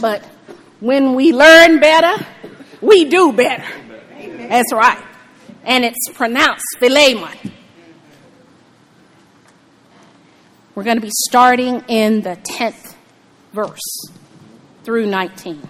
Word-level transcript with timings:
but 0.00 0.24
when 0.80 1.14
we 1.14 1.32
learn 1.32 1.80
better, 1.80 2.26
we 2.80 3.04
do 3.04 3.32
better. 3.32 3.64
That's 4.48 4.72
right. 4.72 5.02
And 5.64 5.84
it's 5.84 6.08
pronounced 6.12 6.64
Philemon. 6.78 7.36
We're 10.74 10.84
going 10.84 10.96
to 10.96 11.02
be 11.02 11.12
starting 11.28 11.84
in 11.88 12.22
the 12.22 12.36
10th 12.36 12.94
verse 13.52 14.10
through 14.84 15.06
19. 15.06 15.68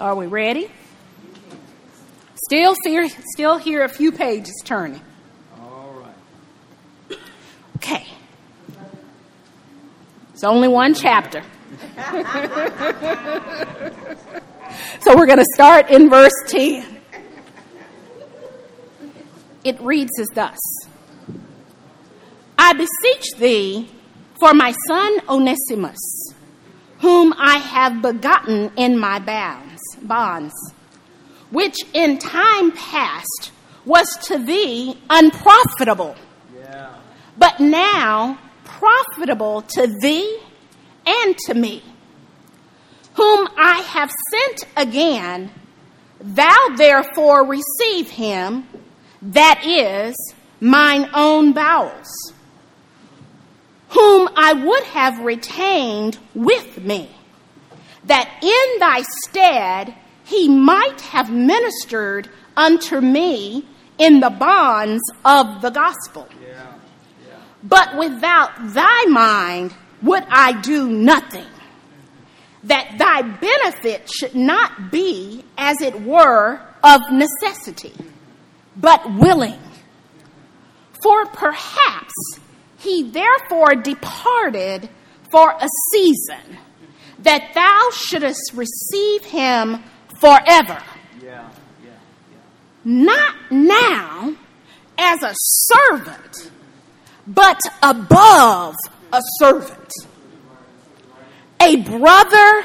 Are 0.00 0.14
we 0.14 0.26
ready? 0.26 0.70
Still, 2.44 2.76
see, 2.84 3.08
still 3.32 3.58
hear 3.58 3.82
a 3.82 3.88
few 3.88 4.12
pages 4.12 4.54
turning. 4.64 5.00
All 5.60 5.92
right. 7.10 7.18
Okay. 7.76 8.06
It's 10.32 10.44
only 10.44 10.68
one 10.68 10.94
chapter. 10.94 11.42
so 15.00 15.16
we're 15.16 15.26
going 15.26 15.38
to 15.38 15.46
start 15.52 15.90
in 15.90 16.08
verse 16.08 16.32
10. 16.46 17.00
It 19.64 19.80
reads 19.80 20.12
as 20.20 20.28
thus 20.28 20.58
I 22.56 22.72
beseech 22.72 23.36
thee 23.36 23.90
for 24.38 24.54
my 24.54 24.72
son 24.86 25.18
Onesimus, 25.28 26.32
whom 27.00 27.34
I 27.36 27.56
have 27.56 28.00
begotten 28.00 28.70
in 28.76 28.96
my 28.96 29.18
bonds 29.18 29.67
bonds, 30.06 30.54
which 31.50 31.76
in 31.92 32.18
time 32.18 32.72
past 32.72 33.52
was 33.84 34.06
to 34.24 34.38
thee 34.38 34.98
unprofitable, 35.08 36.14
Yeah. 36.54 36.90
but 37.36 37.58
now 37.58 38.38
profitable 38.64 39.62
to 39.62 39.86
thee 40.02 40.40
and 41.06 41.36
to 41.46 41.54
me, 41.54 41.82
whom 43.14 43.48
I 43.56 43.80
have 43.80 44.12
sent 44.30 44.64
again. 44.76 45.50
Thou 46.20 46.68
therefore 46.76 47.46
receive 47.46 48.10
him, 48.10 48.68
that 49.22 49.64
is 49.64 50.14
mine 50.60 51.08
own 51.14 51.52
bowels, 51.52 52.08
whom 53.90 54.28
I 54.36 54.52
would 54.52 54.82
have 54.84 55.20
retained 55.20 56.18
with 56.34 56.78
me 56.84 57.08
that 58.08 58.42
in 58.42 58.80
thy 58.80 59.02
stead 59.26 59.94
he 60.24 60.48
might 60.48 61.00
have 61.00 61.30
ministered 61.30 62.28
unto 62.56 63.00
me 63.00 63.66
in 63.98 64.20
the 64.20 64.30
bonds 64.30 65.02
of 65.24 65.62
the 65.62 65.70
gospel. 65.70 66.28
Yeah. 66.42 66.74
Yeah. 67.26 67.34
But 67.62 67.96
without 67.96 68.50
thy 68.74 69.04
mind 69.04 69.74
would 70.02 70.24
I 70.28 70.60
do 70.60 70.88
nothing, 70.88 71.46
that 72.64 72.96
thy 72.98 73.22
benefit 73.22 74.10
should 74.10 74.34
not 74.34 74.90
be, 74.90 75.44
as 75.56 75.80
it 75.80 76.00
were, 76.02 76.60
of 76.82 77.00
necessity, 77.10 77.94
but 78.76 79.14
willing. 79.14 79.60
For 81.02 81.26
perhaps 81.26 82.14
he 82.78 83.10
therefore 83.10 83.74
departed 83.74 84.88
for 85.30 85.50
a 85.50 85.68
season 85.92 86.58
that 87.20 87.50
thou 87.54 87.90
shouldest 87.92 88.52
receive 88.54 89.24
him 89.24 89.82
forever. 90.20 90.82
Yeah. 91.22 91.48
Yeah. 91.84 91.90
Not 92.84 93.34
now 93.50 94.34
as 94.96 95.22
a 95.22 95.32
servant, 95.34 96.50
but 97.26 97.60
above 97.82 98.74
a 99.12 99.20
servant. 99.38 99.92
A 101.60 101.76
brother 101.76 102.64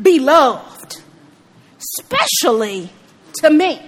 beloved, 0.00 1.00
specially 1.78 2.90
to 3.40 3.50
me. 3.50 3.80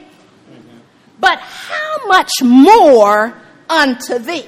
But 1.19 1.38
how 1.41 2.06
much 2.06 2.31
more 2.43 3.34
unto 3.69 4.19
thee, 4.19 4.47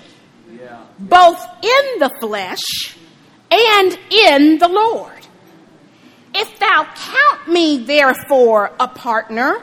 Yeah. 0.50 0.78
both 0.98 1.42
in 1.62 1.98
the 1.98 2.10
flesh 2.20 2.96
and 3.50 3.98
in 4.10 4.58
the 4.58 4.68
Lord? 4.68 5.17
If 6.34 6.58
thou 6.58 6.84
count 6.94 7.48
me 7.48 7.78
therefore 7.78 8.72
a 8.78 8.88
partner, 8.88 9.62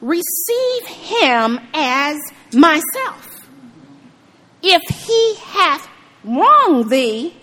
receive 0.00 0.86
him 0.86 1.60
as 1.74 2.18
myself. 2.52 3.48
If 4.62 4.82
he 5.06 5.34
hath 5.44 5.88
wronged 6.24 6.90
thee, 6.90 7.34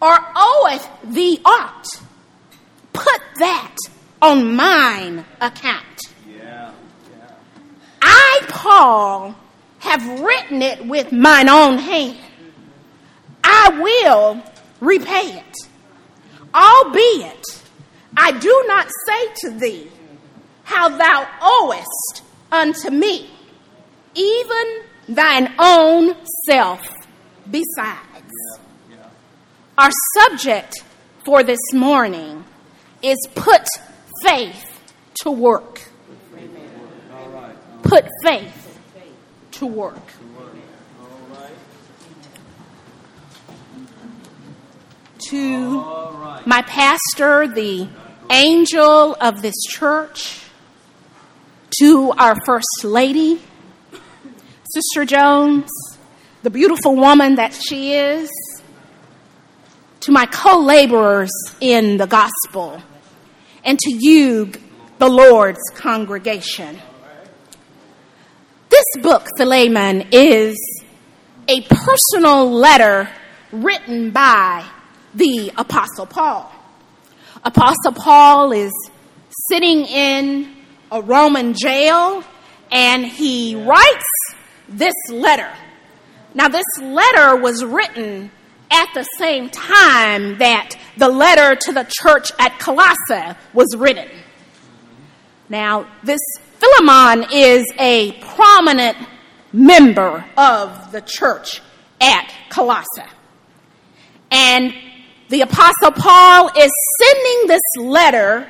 or 0.00 0.18
oweth 0.36 0.88
thee 1.04 1.40
aught, 1.44 1.86
put 2.92 3.20
that 3.38 3.76
on 4.20 4.54
mine 4.54 5.24
account. 5.40 5.84
Yeah. 6.28 6.72
Yeah. 7.18 7.30
I, 8.02 8.42
Paul, 8.48 9.34
have 9.80 10.20
written 10.20 10.62
it 10.62 10.84
with 10.86 11.12
mine 11.12 11.48
own 11.48 11.78
hand. 11.78 12.18
I 13.42 13.80
will 13.80 14.42
repay 14.80 15.38
it. 15.38 15.56
Albeit, 16.58 17.62
I 18.16 18.32
do 18.32 18.64
not 18.66 18.88
say 19.06 19.32
to 19.42 19.50
thee 19.58 19.88
how 20.64 20.88
thou 20.88 21.28
owest 21.40 22.22
unto 22.50 22.90
me, 22.90 23.30
even 24.14 24.82
thine 25.08 25.54
own 25.58 26.16
self 26.46 26.80
besides. 27.48 28.34
Yeah. 28.90 28.96
Our 29.78 29.90
subject 30.16 30.82
for 31.24 31.44
this 31.44 31.60
morning 31.72 32.44
is 33.02 33.18
put 33.36 33.68
faith 34.24 34.64
to 35.22 35.30
work. 35.30 35.82
Put 37.82 38.04
faith 38.24 38.80
to 39.52 39.66
work. 39.66 39.94
All 41.00 41.36
right. 41.36 41.52
To 45.18 45.80
my 46.46 46.62
pastor, 46.62 47.48
the 47.48 47.88
angel 48.30 49.16
of 49.20 49.42
this 49.42 49.56
church, 49.68 50.42
to 51.80 52.12
our 52.16 52.36
First 52.46 52.84
Lady, 52.84 53.42
Sister 54.72 55.04
Jones, 55.04 55.68
the 56.44 56.50
beautiful 56.50 56.94
woman 56.94 57.34
that 57.34 57.52
she 57.52 57.94
is, 57.94 58.30
to 60.00 60.12
my 60.12 60.26
co 60.26 60.60
laborers 60.60 61.32
in 61.60 61.96
the 61.96 62.06
gospel, 62.06 62.80
and 63.64 63.76
to 63.76 63.90
you, 63.92 64.52
the 64.98 65.08
Lord's 65.08 65.68
congregation. 65.74 66.78
This 68.68 69.02
book, 69.02 69.26
Philemon, 69.36 70.08
is 70.12 70.56
a 71.48 71.62
personal 71.62 72.52
letter 72.52 73.10
written 73.50 74.12
by 74.12 74.64
the 75.14 75.52
Apostle 75.56 76.06
Paul. 76.06 76.50
Apostle 77.44 77.92
Paul 77.92 78.52
is 78.52 78.72
sitting 79.50 79.84
in 79.86 80.54
a 80.90 81.00
Roman 81.00 81.54
jail 81.54 82.24
and 82.70 83.06
he 83.06 83.54
writes 83.54 84.04
this 84.68 84.94
letter. 85.10 85.50
Now, 86.34 86.48
this 86.48 86.66
letter 86.80 87.36
was 87.36 87.64
written 87.64 88.30
at 88.70 88.88
the 88.94 89.04
same 89.16 89.48
time 89.48 90.38
that 90.38 90.76
the 90.96 91.08
letter 91.08 91.56
to 91.56 91.72
the 91.72 91.90
church 92.02 92.30
at 92.38 92.58
Colossae 92.58 93.38
was 93.54 93.74
written. 93.76 94.08
Now, 95.48 95.88
this 96.02 96.20
Philemon 96.58 97.26
is 97.32 97.64
a 97.78 98.12
prominent 98.20 98.98
member 99.52 100.24
of 100.36 100.92
the 100.92 101.00
church 101.00 101.62
at 102.00 102.30
Colossae. 102.50 103.02
And 104.30 104.74
the 105.28 105.42
Apostle 105.42 105.92
Paul 105.92 106.50
is 106.56 106.70
sending 107.00 107.46
this 107.48 107.60
letter 107.78 108.48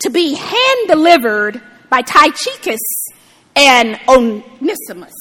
to 0.00 0.10
be 0.10 0.34
hand 0.34 0.88
delivered 0.88 1.60
by 1.88 2.02
Tychicus 2.02 2.80
and 3.56 3.98
Onesimus. 4.08 5.14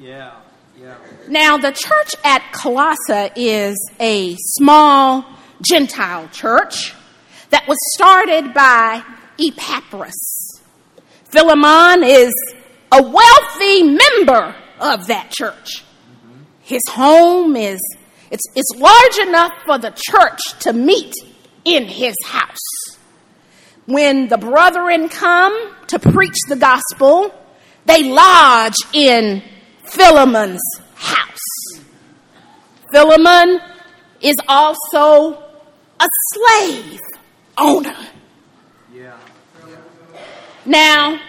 Yeah. 0.00 0.34
Yeah. 0.80 0.96
Now, 1.28 1.58
the 1.58 1.72
church 1.72 2.14
at 2.24 2.42
Colossae 2.52 3.30
is 3.36 3.76
a 4.00 4.36
small 4.38 5.24
Gentile 5.60 6.28
church 6.28 6.94
that 7.50 7.66
was 7.68 7.76
started 7.94 8.54
by 8.54 9.04
Epaphras. 9.38 10.60
Philemon 11.24 12.02
is 12.04 12.32
a 12.90 13.02
wealthy 13.02 13.82
member 13.82 14.54
of 14.80 15.06
that 15.06 15.30
church. 15.30 15.84
His 16.62 16.82
home 16.88 17.56
is 17.56 17.78
it's, 18.32 18.44
it's 18.56 18.80
large 18.80 19.28
enough 19.28 19.52
for 19.66 19.76
the 19.78 19.90
church 19.94 20.40
to 20.60 20.72
meet 20.72 21.14
in 21.66 21.84
his 21.84 22.14
house. 22.24 22.96
when 23.86 24.28
the 24.28 24.38
brethren 24.38 25.08
come 25.08 25.54
to 25.88 25.98
preach 25.98 26.36
the 26.48 26.56
gospel, 26.56 27.34
they 27.84 28.04
lodge 28.04 28.76
in 28.92 29.42
Philemon's 29.84 30.62
house. 30.94 31.82
Philemon 32.92 33.60
is 34.20 34.36
also 34.48 35.42
a 36.00 36.08
slave 36.32 37.00
owner. 37.58 37.96
Yeah. 38.94 39.18
Now, 40.64 41.20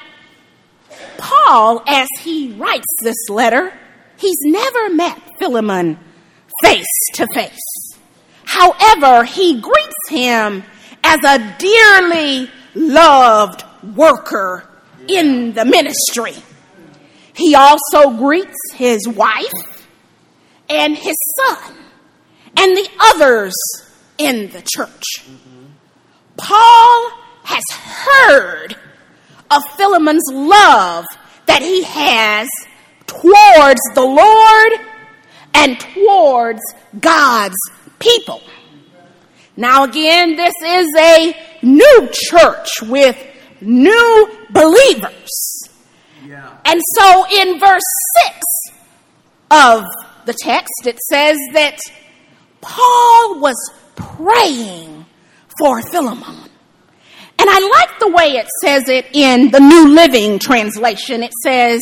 Paul, 1.17 1.83
as 1.87 2.07
he 2.21 2.53
writes 2.53 2.85
this 3.01 3.29
letter, 3.29 3.73
he's 4.17 4.37
never 4.43 4.89
met 4.91 5.19
Philemon 5.39 5.97
face 6.63 6.87
to 7.13 7.27
face. 7.33 7.59
However, 8.45 9.23
he 9.23 9.59
greets 9.59 10.09
him 10.09 10.63
as 11.03 11.19
a 11.25 11.55
dearly 11.57 12.49
loved 12.75 13.63
worker 13.95 14.69
in 15.07 15.53
the 15.53 15.65
ministry. 15.65 16.35
He 17.33 17.55
also 17.55 18.11
greets 18.11 18.57
his 18.73 19.07
wife 19.07 19.87
and 20.69 20.95
his 20.97 21.15
son 21.37 21.75
and 22.57 22.77
the 22.77 22.89
others 23.01 23.53
in 24.17 24.49
the 24.51 24.61
church. 24.61 25.25
Paul 26.37 27.11
has 27.43 27.63
heard 27.71 28.75
of 29.51 29.61
Philemon's 29.75 30.31
love 30.31 31.05
that 31.45 31.61
he 31.61 31.83
has 31.83 32.47
towards 33.07 33.81
the 33.93 34.01
Lord 34.01 34.92
and 35.53 35.79
towards 35.79 36.61
God's 36.99 37.57
people. 37.99 38.41
Now, 39.55 39.83
again, 39.83 40.35
this 40.35 40.53
is 40.63 40.87
a 40.97 41.35
new 41.61 42.09
church 42.11 42.81
with 42.81 43.17
new 43.61 44.29
believers. 44.49 45.29
Yeah. 46.25 46.57
And 46.65 46.81
so 46.95 47.25
in 47.29 47.59
verse 47.59 47.81
6 48.23 48.39
of 49.51 49.83
the 50.25 50.33
text, 50.33 50.87
it 50.87 50.99
says 50.99 51.37
that 51.53 51.77
Paul 52.61 53.39
was 53.39 53.55
praying 53.95 55.05
for 55.59 55.81
Philemon. 55.83 56.49
And 57.39 57.49
I 57.49 57.59
like 57.59 57.99
the 57.99 58.09
way 58.09 58.37
it 58.37 58.47
says 58.61 58.87
it 58.87 59.07
in 59.13 59.51
the 59.51 59.59
New 59.59 59.89
Living 59.89 60.39
Translation. 60.39 61.23
It 61.23 61.33
says, 61.43 61.81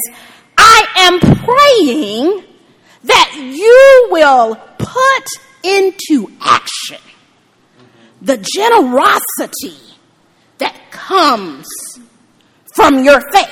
I 0.58 0.86
am 0.98 1.20
praying 1.20 2.51
that 3.04 3.34
you 3.36 4.08
will 4.12 4.56
put 4.78 5.26
into 5.64 6.32
action 6.42 6.98
the 8.22 8.38
generosity 8.38 9.98
that 10.60 10.80
comes 10.92 11.68
from 12.76 13.04
your 13.04 13.22
faith. 13.32 13.50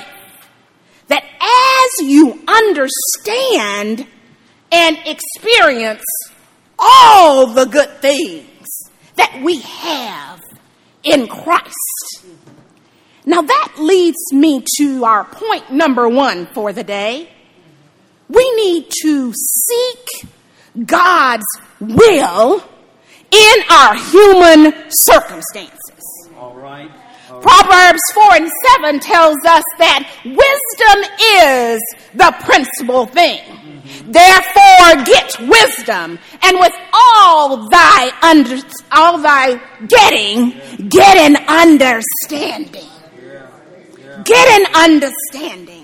That 1.08 1.24
as 1.24 2.06
you 2.08 2.40
understand 2.46 4.06
and 4.70 4.98
experience 5.04 6.04
all 6.78 7.48
the 7.48 7.66
good 7.66 8.00
things 8.00 8.68
that 9.16 9.42
we 9.42 9.60
have 9.60 10.40
in 11.02 11.26
Christ. 11.26 12.24
Now 13.26 13.42
that 13.42 13.74
leads 13.78 14.32
me 14.32 14.64
to 14.78 15.04
our 15.04 15.24
point 15.24 15.72
number 15.72 16.08
one 16.08 16.46
for 16.46 16.72
the 16.72 16.84
day. 16.84 17.28
We 18.30 18.54
need 18.54 18.86
to 19.02 19.32
seek 19.34 20.30
God's 20.86 21.44
will 21.80 22.62
in 23.30 23.56
our 23.70 23.96
human 23.96 24.72
circumstances. 24.90 26.28
All 26.38 26.54
right. 26.54 26.90
All. 27.28 27.40
Proverbs 27.40 28.00
4 28.14 28.34
and 28.34 28.50
7 28.78 29.00
tells 29.00 29.36
us 29.46 29.64
that 29.78 30.08
wisdom 30.24 30.98
is 31.42 31.80
the 32.14 32.32
principal 32.44 33.06
thing. 33.06 33.40
Therefore 34.06 35.04
get 35.04 35.36
wisdom, 35.48 36.18
and 36.42 36.60
with 36.60 36.72
all 36.92 37.68
thy 37.68 38.12
under, 38.22 38.58
all 38.92 39.18
thy 39.18 39.60
getting, 39.88 40.50
get 40.88 41.16
an 41.16 41.36
understanding. 41.48 42.86
Get 44.24 44.60
an 44.60 44.74
understanding. 44.74 45.79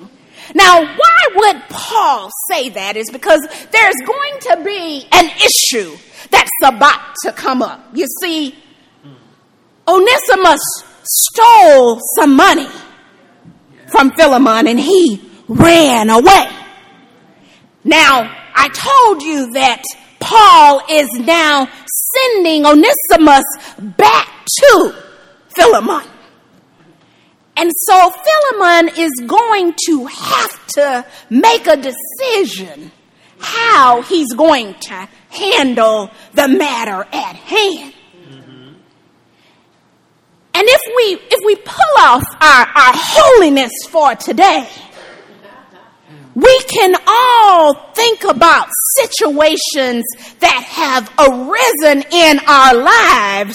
Now, 0.56 0.80
why 0.80 1.18
would 1.34 1.62
Paul 1.68 2.30
say 2.50 2.70
that? 2.70 2.96
Is 2.96 3.10
because 3.10 3.46
there's 3.70 3.94
going 4.06 4.40
to 4.40 4.64
be 4.64 5.06
an 5.12 5.26
issue 5.36 5.94
that's 6.30 6.50
about 6.64 7.14
to 7.24 7.32
come 7.32 7.60
up. 7.60 7.86
You 7.92 8.06
see, 8.22 8.54
Onesimus 9.86 10.60
stole 11.02 12.00
some 12.18 12.34
money 12.36 12.68
from 13.88 14.12
Philemon 14.12 14.66
and 14.66 14.80
he 14.80 15.20
ran 15.46 16.08
away. 16.08 16.48
Now, 17.84 18.34
I 18.54 18.68
told 18.70 19.22
you 19.22 19.52
that 19.52 19.82
Paul 20.20 20.80
is 20.88 21.08
now 21.20 21.68
sending 22.14 22.64
Onesimus 22.64 23.44
back 23.78 24.28
to 24.60 24.94
Philemon. 25.54 26.15
And 27.56 27.70
so 27.74 28.10
Philemon 28.10 28.94
is 28.98 29.10
going 29.26 29.74
to 29.86 30.06
have 30.06 30.66
to 30.68 31.06
make 31.30 31.66
a 31.66 31.76
decision 31.76 32.92
how 33.38 34.02
he's 34.02 34.32
going 34.34 34.74
to 34.74 35.08
handle 35.30 36.10
the 36.34 36.48
matter 36.48 37.06
at 37.12 37.36
hand. 37.36 37.94
And 40.54 40.64
if 40.66 40.80
we 40.96 41.26
if 41.30 41.44
we 41.44 41.56
pull 41.56 41.98
off 41.98 42.24
our, 42.40 42.66
our 42.66 42.92
holiness 42.94 43.72
for 43.88 44.14
today, 44.14 44.66
we 46.34 46.60
can 46.68 46.94
all 47.06 47.74
think 47.92 48.24
about 48.24 48.68
situations 48.96 50.04
that 50.40 50.62
have 50.62 51.10
arisen 51.18 52.04
in 52.10 52.38
our 52.46 52.74
lives 52.74 53.54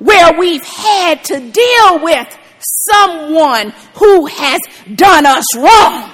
where 0.00 0.36
we've 0.36 0.64
had 0.64 1.24
to 1.24 1.38
deal 1.38 2.02
with 2.02 2.38
someone 2.62 3.72
who 3.94 4.26
has 4.26 4.60
done 4.94 5.26
us 5.26 5.46
wrong. 5.56 6.10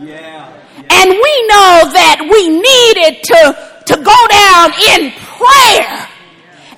Yeah. 0.00 0.52
And 0.90 1.10
we 1.10 1.34
know 1.48 1.88
that 1.92 2.20
we 2.20 2.48
needed 2.48 3.22
to, 3.24 3.40
to 3.86 3.96
go 4.02 4.18
down 4.28 4.72
in 4.94 5.12
prayer 5.12 6.08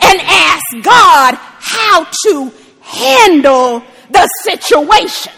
and 0.01 0.21
ask 0.21 0.65
God 0.83 1.35
how 1.59 2.05
to 2.27 2.53
handle 2.81 3.83
the 4.11 4.27
situation. 4.43 5.33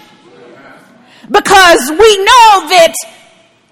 Because 1.31 1.91
we 1.91 2.19
know 2.19 2.69
that 2.71 2.95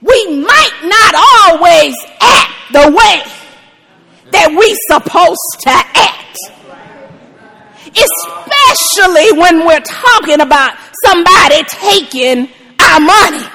we 0.01 0.43
might 0.43 0.77
not 0.85 1.15
always 1.39 1.95
act 2.21 2.73
the 2.73 2.91
way 2.93 3.23
that 4.33 4.51
we 4.51 4.77
supposed 4.91 5.61
to 5.61 5.71
act. 5.71 6.39
Especially 7.97 9.33
when 9.39 9.67
we're 9.67 9.81
talking 9.81 10.41
about 10.41 10.77
somebody 11.05 11.63
taking 11.69 12.49
our 12.81 13.01
money. 13.01 13.47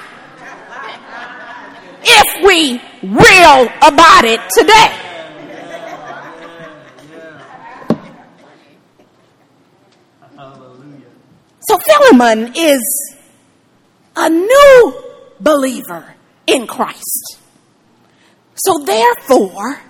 If 2.02 2.46
we 2.46 2.80
real 3.02 3.68
about 3.82 4.24
it 4.24 4.40
today. 4.56 5.10
So 11.62 11.78
Philemon 11.78 12.52
is 12.56 13.16
a 14.16 14.28
new 14.28 15.04
believer 15.40 16.14
in 16.46 16.66
Christ. 16.66 17.38
So 18.54 18.84
therefore, 18.84 19.80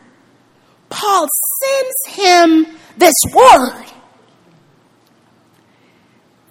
Paul 0.91 1.29
sends 1.63 2.19
him 2.19 2.67
this 2.99 3.15
word 3.35 3.87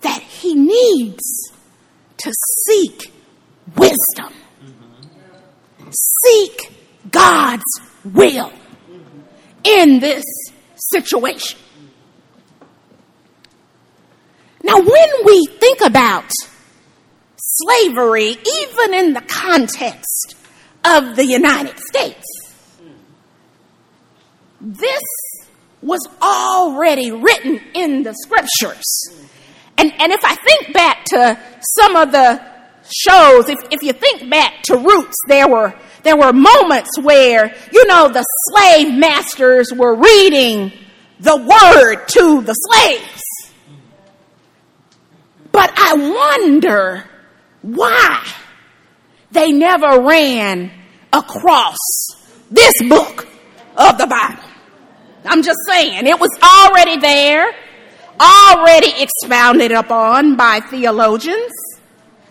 that 0.01 0.21
he 0.49 0.55
needs 0.55 1.51
to 2.17 2.33
seek 2.65 3.11
wisdom. 3.75 4.33
Seek 6.23 6.71
God's 7.11 7.63
will 8.03 8.51
in 9.63 9.99
this 9.99 10.23
situation. 10.75 11.59
Now, 14.63 14.77
when 14.77 15.09
we 15.25 15.45
think 15.59 15.81
about 15.81 16.31
slavery, 17.37 18.37
even 18.61 18.93
in 18.93 19.13
the 19.13 19.21
context 19.21 20.35
of 20.83 21.15
the 21.15 21.25
United 21.25 21.79
States, 21.79 22.25
this 24.59 25.03
was 25.81 26.05
already 26.21 27.11
written 27.11 27.61
in 27.73 28.03
the 28.03 28.13
scriptures. 28.13 28.85
And, 29.79 29.93
and 29.97 30.11
if 30.11 30.19
I 30.25 30.35
think 30.35 30.73
back 30.73 31.05
to 31.05 31.39
some 31.77 31.95
of 31.95 32.11
the 32.11 32.41
shows, 32.83 33.47
if, 33.47 33.57
if 33.71 33.81
you 33.81 33.93
think 33.93 34.29
back 34.29 34.61
to 34.63 34.75
Roots, 34.75 35.15
there 35.29 35.47
were, 35.47 35.73
there 36.03 36.17
were 36.17 36.33
moments 36.33 36.99
where, 37.01 37.55
you 37.71 37.87
know, 37.87 38.09
the 38.09 38.25
slave 38.49 38.93
masters 38.93 39.71
were 39.73 39.95
reading 39.95 40.73
the 41.21 41.37
word 41.37 42.07
to 42.07 42.41
the 42.41 42.53
slaves. 42.53 43.23
But 45.53 45.71
I 45.77 45.93
wonder 45.93 47.05
why 47.61 48.27
they 49.31 49.53
never 49.53 50.01
ran 50.01 50.71
across 51.13 51.77
this 52.51 52.73
book 52.89 53.27
of 53.77 53.97
the 53.97 54.07
Bible. 54.07 54.43
I'm 55.23 55.41
just 55.41 55.59
saying, 55.69 56.05
it 56.05 56.19
was 56.19 56.31
already 56.43 56.97
there, 56.97 57.53
already 58.19 58.93
expounded 59.01 59.71
upon 59.71 60.35
by 60.35 60.59
theologians, 60.59 61.51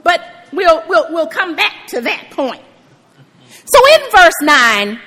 but 0.03 0.21
we'll, 0.53 0.83
we'll, 0.89 1.13
we'll 1.13 1.27
come 1.27 1.57
back 1.57 1.87
to 1.89 2.01
that 2.01 2.31
point. 2.31 2.63
So 3.65 3.79
in 3.95 4.11
verse 4.11 4.35
9, 4.43 5.01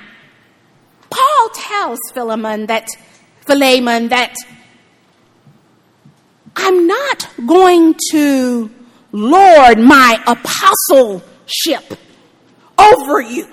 Paul 1.10 1.48
tells 1.54 1.98
Philemon 2.12 2.66
that, 2.66 2.88
Philemon 3.40 4.08
that 4.08 4.34
I'm 6.56 6.86
not 6.86 7.28
going 7.46 7.94
to 8.10 8.70
lord 9.12 9.78
my 9.78 10.22
apostleship 10.26 11.98
over 12.78 13.20
you. 13.20 13.48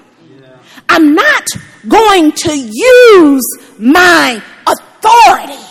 I'm 0.88 1.14
not 1.14 1.46
going 1.88 2.32
to 2.32 2.58
use 2.58 3.46
my 3.78 4.42
authority, 4.68 5.69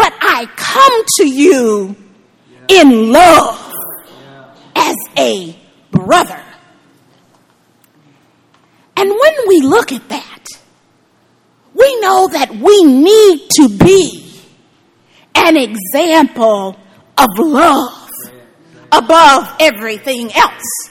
but 0.00 0.14
I 0.22 0.46
come 0.56 1.04
to 1.18 1.28
you 1.28 1.94
in 2.68 3.12
love 3.12 3.74
as 4.74 4.96
a 5.18 5.54
brother. 5.90 6.42
And 8.96 9.10
when 9.10 9.34
we 9.46 9.60
look 9.60 9.92
at 9.92 10.08
that, 10.08 10.46
we 11.74 12.00
know 12.00 12.28
that 12.28 12.48
we 12.50 12.82
need 12.82 13.50
to 13.50 13.68
be 13.68 14.40
an 15.34 15.58
example 15.58 16.78
of 17.18 17.28
love 17.38 18.08
above 18.92 19.54
everything 19.60 20.32
else. 20.32 20.90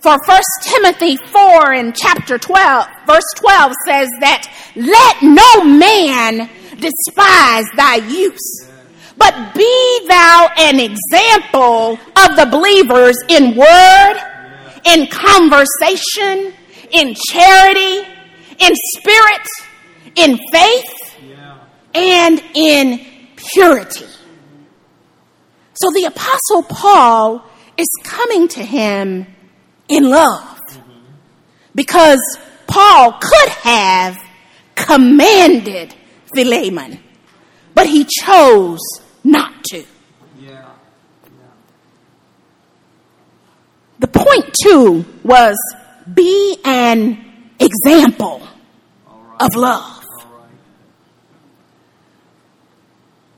For 0.00 0.18
1 0.26 0.42
Timothy 0.60 1.16
4 1.16 1.72
in 1.72 1.94
chapter 1.94 2.36
12, 2.36 2.86
verse 3.06 3.22
12 3.36 3.72
says 3.86 4.08
that, 4.20 4.46
let 4.76 5.22
no 5.22 5.64
man 5.64 6.50
despise 6.82 7.64
thy 7.76 7.96
use, 7.96 8.68
but 9.16 9.54
be 9.54 10.06
thou 10.08 10.48
an 10.58 10.80
example 10.80 11.98
of 12.16 12.36
the 12.36 12.48
believers 12.50 13.16
in 13.28 13.56
word, 13.56 14.16
in 14.84 15.06
conversation, 15.06 16.52
in 16.90 17.14
charity, 17.30 18.06
in 18.58 18.72
spirit, 18.96 19.48
in 20.16 20.38
faith, 20.52 21.18
and 21.94 22.42
in 22.54 23.00
purity. 23.36 24.06
So 25.74 25.90
the 25.94 26.04
apostle 26.04 26.62
Paul 26.62 27.44
is 27.76 27.88
coming 28.04 28.48
to 28.48 28.64
him 28.64 29.26
in 29.88 30.10
love. 30.10 30.60
Because 31.74 32.20
Paul 32.66 33.12
could 33.20 33.48
have 33.48 34.16
commanded 34.74 35.94
Philemon, 36.34 36.98
but 37.74 37.86
he 37.86 38.04
chose 38.04 38.80
not 39.24 39.64
to. 39.64 39.84
Yeah. 40.40 40.70
The 43.98 44.08
point 44.08 44.54
two 44.62 45.04
was 45.22 45.56
be 46.12 46.58
an 46.64 47.52
example 47.60 48.42
right. 49.06 49.42
of 49.42 49.54
love. 49.54 50.04
Right. 50.24 50.48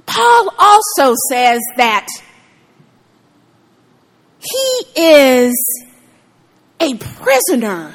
Paul 0.07 0.51
also 0.59 1.15
says 1.29 1.61
that 1.77 2.07
he 4.41 5.01
is 5.01 5.85
a 6.81 6.95
prisoner 6.97 7.95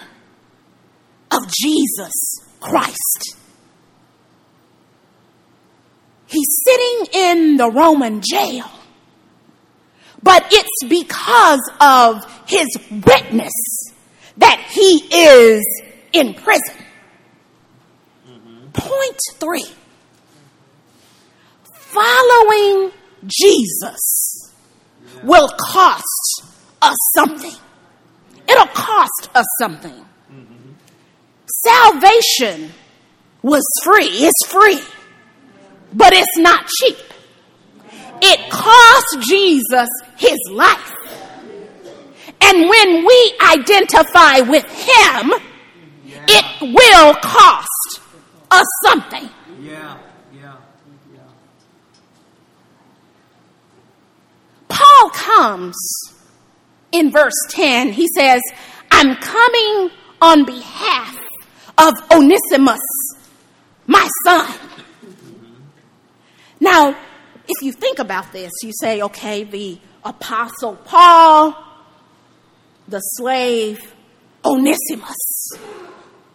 of 1.32 1.48
Jesus 1.52 2.12
Christ. 2.60 3.39
He's 6.30 6.62
sitting 6.64 7.08
in 7.14 7.58
the 7.58 7.72
Roman 7.72 8.22
jail, 8.22 8.70
but 10.22 10.46
it's 10.52 10.88
because 10.88 11.62
of 11.82 12.24
his 12.48 12.68
witness 12.92 13.54
that 14.38 14.60
he 14.72 15.04
is 15.12 15.64
in 16.14 16.34
prison. 16.34 16.76
Point 18.74 19.20
three 19.40 19.66
following 21.90 22.92
Jesus 23.26 24.54
will 25.24 25.50
cost 25.60 26.44
us 26.82 26.96
something. 27.16 27.54
It'll 28.48 28.68
cost 28.68 29.30
us 29.34 29.46
something. 29.60 30.06
Mm-hmm. 30.32 30.72
Salvation 31.66 32.72
was 33.42 33.64
free. 33.84 34.08
It's 34.08 34.48
free. 34.48 34.80
But 35.94 36.14
it's 36.14 36.38
not 36.38 36.66
cheap. 36.68 36.98
It 38.22 38.52
cost 38.52 39.28
Jesus 39.28 39.88
his 40.18 40.38
life. 40.52 40.96
And 42.42 42.70
when 42.70 43.06
we 43.06 43.34
identify 43.42 44.40
with 44.42 44.66
him, 44.66 45.34
it 46.28 46.46
will 46.62 47.14
cost 47.16 48.02
us 48.52 48.66
something. 48.86 49.30
Yeah. 49.62 49.98
Yeah. 50.34 50.56
Yeah. 51.14 51.20
Paul 54.68 55.10
comes 55.12 55.76
in 56.92 57.12
verse 57.12 57.34
10. 57.50 57.94
He 57.94 58.08
says, 58.16 58.42
I'm 58.92 59.16
coming 59.16 59.92
on 60.22 60.46
behalf 60.46 61.18
of 61.78 61.94
Onesimus, 62.12 62.82
my 63.88 64.08
son. 64.26 64.69
Now, 66.60 66.90
if 67.48 67.62
you 67.64 67.72
think 67.72 68.00
about 68.00 68.32
this, 68.32 68.52
you 68.64 68.72
say, 68.80 69.02
okay, 69.02 69.44
the 69.44 69.80
apostle 70.04 70.76
Paul, 70.76 71.56
the 72.88 73.00
slave 73.00 73.94
Onesimus. 74.46 75.50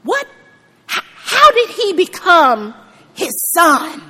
What? 0.03 0.27
h- 0.91 1.03
How 1.17 1.51
did 1.53 1.71
he 1.71 1.93
become 1.93 2.75
his 3.15 3.31
son? 3.55 4.01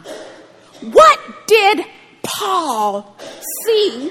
What 0.80 1.20
did 1.46 1.84
Paul 2.22 3.16
see 3.64 4.10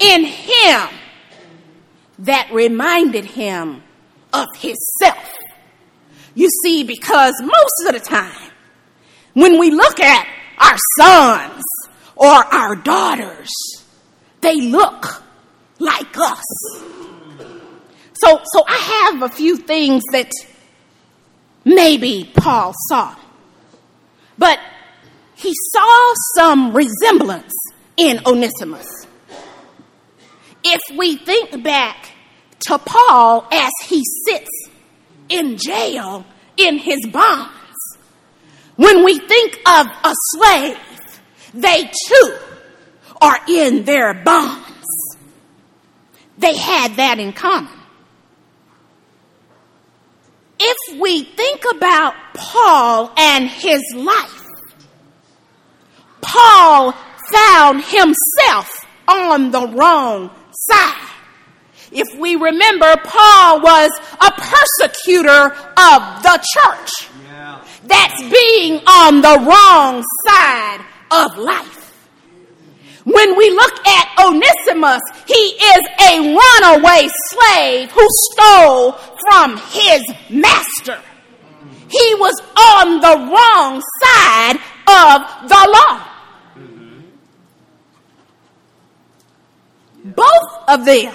in 0.00 0.24
him 0.24 0.88
that 2.20 2.48
reminded 2.52 3.24
him 3.24 3.82
of 4.32 4.46
himself? 4.56 5.32
You 6.34 6.48
see, 6.64 6.84
because 6.84 7.34
most 7.40 7.86
of 7.88 7.92
the 7.94 8.00
time, 8.00 8.50
when 9.34 9.58
we 9.58 9.70
look 9.70 10.00
at 10.00 10.26
our 10.58 10.76
sons 10.98 11.62
or 12.14 12.28
our 12.28 12.76
daughters, 12.76 13.50
they 14.40 14.60
look 14.60 15.22
like 15.78 16.16
us. 16.16 16.44
So, 18.14 18.40
so 18.44 18.64
I 18.66 19.10
have 19.12 19.22
a 19.22 19.28
few 19.28 19.56
things 19.56 20.02
that 20.12 20.30
maybe 21.64 22.30
Paul 22.34 22.72
saw. 22.88 23.14
But 24.38 24.58
he 25.34 25.52
saw 25.72 26.14
some 26.34 26.74
resemblance 26.74 27.52
in 27.96 28.20
Onesimus. 28.26 28.86
If 30.64 30.80
we 30.96 31.16
think 31.16 31.62
back 31.62 32.12
to 32.68 32.78
Paul 32.78 33.46
as 33.52 33.70
he 33.84 34.02
sits 34.26 34.50
in 35.28 35.58
jail 35.58 36.24
in 36.56 36.78
his 36.78 37.06
bonds, 37.12 37.55
when 38.76 39.04
we 39.04 39.18
think 39.18 39.58
of 39.66 39.86
a 39.86 40.12
slave, 40.34 40.78
they 41.54 41.90
too 42.08 42.38
are 43.20 43.38
in 43.48 43.84
their 43.84 44.14
bonds. 44.14 45.16
They 46.38 46.56
had 46.56 46.96
that 46.96 47.18
in 47.18 47.32
common. 47.32 47.72
If 50.58 51.00
we 51.00 51.24
think 51.24 51.64
about 51.70 52.14
Paul 52.34 53.12
and 53.16 53.48
his 53.48 53.82
life, 53.94 54.46
Paul 56.20 56.92
found 57.32 57.82
himself 57.84 58.86
on 59.08 59.50
the 59.50 59.66
wrong 59.68 60.30
side. 60.52 61.10
If 61.92 62.18
we 62.18 62.36
remember, 62.36 62.96
Paul 63.04 63.60
was 63.60 63.90
a 64.20 64.32
persecutor 64.32 65.52
of 65.54 66.22
the 66.22 66.44
church. 66.54 67.08
That's 67.88 68.20
being 68.22 68.80
on 68.86 69.20
the 69.20 69.38
wrong 69.46 70.04
side 70.26 70.80
of 71.10 71.36
life. 71.38 71.86
When 73.04 73.36
we 73.36 73.50
look 73.50 73.86
at 73.86 74.08
Onesimus, 74.18 75.00
he 75.26 75.34
is 75.34 75.80
a 76.00 76.34
runaway 76.34 77.08
slave 77.28 77.90
who 77.92 78.06
stole 78.32 78.92
from 79.28 79.56
his 79.70 80.02
master. 80.28 81.00
He 81.88 82.14
was 82.16 82.34
on 82.56 83.00
the 83.00 83.16
wrong 83.32 83.80
side 84.02 84.56
of 84.88 85.48
the 85.48 85.68
law. 85.72 86.16
Both 90.04 90.68
of 90.68 90.84
them 90.84 91.14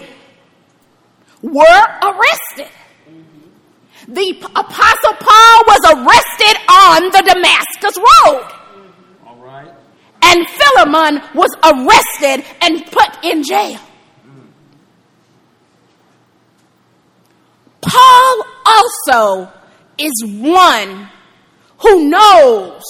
were 1.42 1.86
arrested. 2.04 2.72
The 4.12 4.36
apostle 4.56 5.14
Paul 5.22 5.64
was 5.68 5.80
arrested 5.88 6.58
on 6.68 7.04
the 7.12 7.24
Damascus 7.34 7.98
road. 7.98 8.52
All 9.26 9.38
right. 9.38 9.74
And 10.22 10.46
Philemon 10.50 11.22
was 11.34 11.50
arrested 11.64 12.46
and 12.62 12.86
put 12.92 13.24
in 13.24 13.42
jail. 13.44 13.80
Paul 17.80 18.46
also 18.66 19.50
is 19.98 20.12
one 20.26 21.10
who 21.80 22.10
knows 22.10 22.84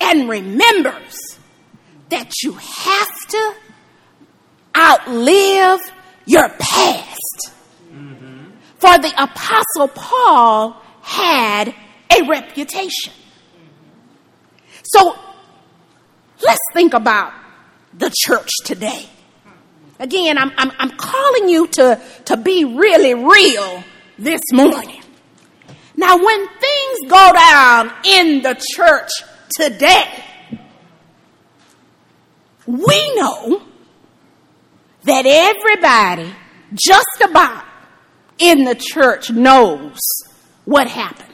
and 0.00 0.28
remembers 0.28 1.38
that 2.08 2.32
you 2.42 2.54
have 2.54 3.26
to 3.28 3.54
outlive 4.76 5.80
your 6.26 6.48
past. 6.58 7.52
For 8.80 8.98
the 8.98 9.12
apostle 9.22 9.88
Paul 9.88 10.76
had 11.02 11.74
a 12.10 12.22
reputation. 12.26 13.12
So 14.82 15.16
let's 16.42 16.60
think 16.72 16.94
about 16.94 17.32
the 17.92 18.10
church 18.22 18.50
today. 18.64 19.06
Again, 19.98 20.38
I'm, 20.38 20.50
I'm, 20.56 20.72
I'm 20.78 20.90
calling 20.96 21.50
you 21.50 21.66
to, 21.66 22.00
to 22.24 22.36
be 22.38 22.64
really 22.64 23.12
real 23.12 23.84
this 24.18 24.40
morning. 24.50 25.02
Now, 25.94 26.16
when 26.16 26.48
things 26.48 26.98
go 27.10 27.32
down 27.34 27.92
in 28.04 28.40
the 28.40 28.58
church 28.74 29.10
today, 29.54 30.24
we 32.66 33.14
know 33.16 33.62
that 35.04 35.26
everybody 35.26 36.32
just 36.72 37.20
about 37.22 37.64
in 38.40 38.64
the 38.64 38.74
church 38.74 39.30
knows 39.30 39.98
what 40.64 40.88
happens. 40.88 41.26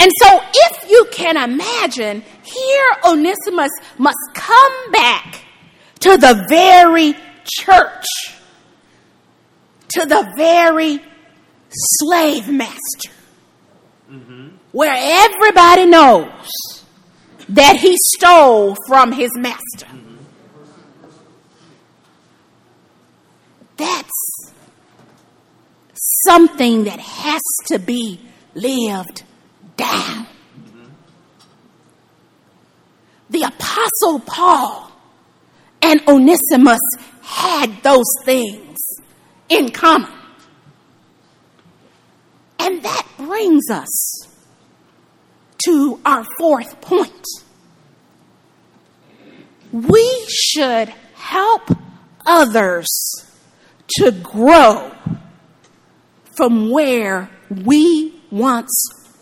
And 0.00 0.10
so, 0.20 0.40
if 0.52 0.90
you 0.90 1.06
can 1.12 1.36
imagine, 1.36 2.24
here 2.42 2.90
Onesimus 3.04 3.70
must 3.96 4.18
come 4.34 4.90
back 4.90 5.40
to 6.00 6.16
the 6.16 6.44
very 6.48 7.14
church, 7.44 8.04
to 9.90 10.04
the 10.04 10.30
very 10.36 11.00
slave 11.70 12.48
master, 12.48 13.10
where 14.72 14.94
everybody 14.94 15.86
knows 15.86 16.84
that 17.48 17.76
he 17.76 17.96
stole 18.16 18.76
from 18.88 19.12
his 19.12 19.30
master. 19.36 19.86
That's 23.76 24.33
something 26.26 26.84
that 26.84 27.00
has 27.00 27.42
to 27.66 27.78
be 27.78 28.20
lived 28.54 29.22
down. 29.76 30.26
The 33.30 33.42
Apostle 33.42 34.20
Paul 34.20 34.92
and 35.82 36.00
Onesimus 36.06 36.80
had 37.22 37.82
those 37.82 38.10
things 38.24 38.78
in 39.48 39.70
common. 39.70 40.12
And 42.58 42.82
that 42.82 43.06
brings 43.18 43.70
us 43.70 44.28
to 45.64 46.00
our 46.04 46.24
fourth 46.38 46.80
point. 46.80 47.26
We 49.72 50.26
should 50.28 50.88
help 51.14 51.62
others 52.24 52.88
to 53.98 54.12
grow 54.12 54.92
from 56.36 56.70
where 56.70 57.30
we 57.64 58.20
once 58.30 58.72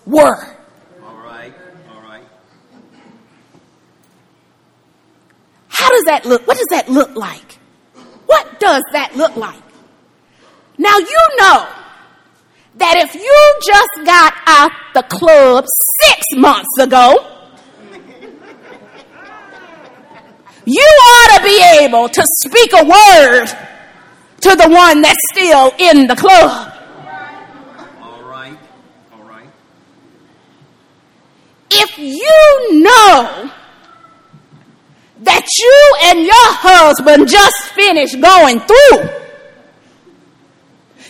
were. 0.06 0.56
All 1.04 1.16
right. 1.16 1.52
All 1.90 2.02
right. 2.02 2.24
How 5.68 5.90
does 5.90 6.04
that 6.04 6.24
look? 6.24 6.46
What 6.46 6.56
does 6.56 6.68
that 6.70 6.88
look 6.88 7.14
like? 7.16 7.58
What 8.26 8.60
does 8.60 8.82
that 8.92 9.16
look 9.16 9.36
like? 9.36 9.62
Now 10.78 10.96
you 10.96 11.28
know 11.38 11.68
that 12.76 12.96
if 12.96 13.14
you 13.14 13.54
just 13.64 14.06
got 14.06 14.34
out 14.46 14.72
the 14.94 15.02
club 15.02 15.66
six 16.00 16.24
months 16.36 16.78
ago, 16.80 17.28
you 20.64 20.82
ought 20.82 21.38
to 21.38 21.44
be 21.44 21.84
able 21.84 22.08
to 22.08 22.22
speak 22.40 22.72
a 22.72 22.84
word 22.84 23.46
to 24.40 24.56
the 24.56 24.68
one 24.68 25.02
that's 25.02 25.18
still 25.32 25.72
in 25.78 26.06
the 26.06 26.16
club. 26.16 26.72
All 28.00 28.22
right. 28.22 28.56
All 29.12 29.22
right. 29.24 29.46
If 31.84 31.98
you 31.98 32.80
know 32.80 33.50
that 35.22 35.46
you 35.58 35.94
and 36.04 36.20
your 36.20 36.48
husband 36.62 37.28
just 37.28 37.56
finished 37.74 38.20
going 38.20 38.60
through, 38.60 39.02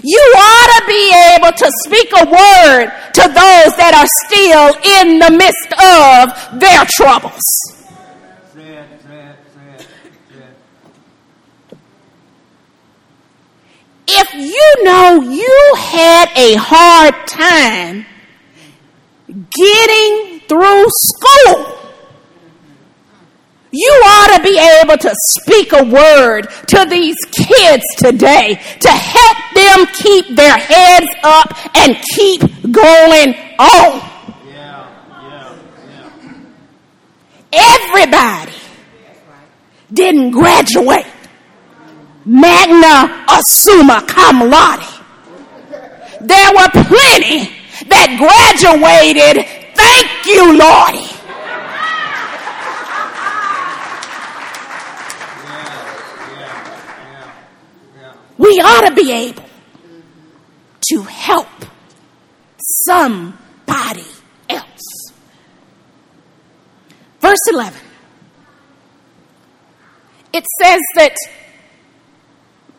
you 0.02 0.18
ought 0.18 0.80
to 0.80 0.86
be 0.88 1.12
able 1.36 1.52
to 1.52 1.70
speak 1.84 2.08
a 2.16 2.24
word 2.24 2.88
to 3.12 3.20
those 3.20 3.76
that 3.76 3.92
are 3.92 4.08
still 4.24 4.72
in 4.98 5.18
the 5.18 5.30
midst 5.36 5.72
of 5.76 6.58
their 6.58 6.86
troubles. 6.86 7.44
If 14.08 14.34
you 14.34 14.84
know 14.84 15.20
you 15.20 15.74
had 15.76 16.30
a 16.34 16.54
hard 16.54 17.26
time 17.28 18.06
getting 19.32 20.40
through 20.48 20.86
school, 20.88 21.78
you 23.70 23.90
ought 24.04 24.36
to 24.36 24.42
be 24.42 24.58
able 24.58 24.98
to 24.98 25.14
speak 25.30 25.72
a 25.72 25.82
word 25.82 26.42
to 26.68 26.86
these 26.90 27.16
kids 27.32 27.84
today 27.96 28.60
to 28.80 28.88
help 28.88 29.38
them 29.54 29.86
keep 29.94 30.36
their 30.36 30.58
heads 30.58 31.06
up 31.22 31.76
and 31.76 31.96
keep 32.14 32.42
going 32.70 33.34
on. 33.58 34.10
Yeah. 34.46 34.88
Yeah. 35.22 35.58
Yeah. 37.50 37.78
Everybody 37.80 38.52
didn't 39.92 40.32
graduate 40.32 41.06
magna 42.24 43.24
summa 43.46 44.04
cum 44.06 44.50
laude. 44.50 44.84
There 46.20 46.52
were 46.54 46.68
plenty 46.84 47.61
that 47.88 48.16
graduated, 48.18 49.46
thank 49.74 50.26
you, 50.26 50.58
Lordy. 50.58 51.08
We 58.38 58.60
ought 58.60 58.88
to 58.88 58.94
be 58.94 59.12
able 59.12 59.44
to 60.90 61.02
help 61.02 61.48
somebody 62.84 64.04
else. 64.48 65.12
Verse 67.20 67.38
11. 67.50 67.80
It 70.32 70.44
says 70.60 70.80
that 70.96 71.14